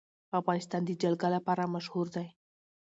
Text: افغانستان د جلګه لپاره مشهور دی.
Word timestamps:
افغانستان 0.39 0.81
د 0.85 0.89
جلګه 1.01 1.27
لپاره 1.35 1.71
مشهور 1.75 2.07
دی. 2.15 2.27